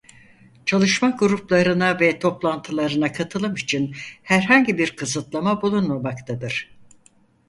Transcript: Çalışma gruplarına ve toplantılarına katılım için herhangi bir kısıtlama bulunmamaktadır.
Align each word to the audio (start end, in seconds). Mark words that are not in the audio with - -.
Çalışma 0.65 1.09
gruplarına 1.09 1.99
ve 1.99 2.19
toplantılarına 2.19 3.11
katılım 3.13 3.55
için 3.55 3.95
herhangi 4.23 4.77
bir 4.77 4.95
kısıtlama 4.95 5.61
bulunmamaktadır. 5.61 6.69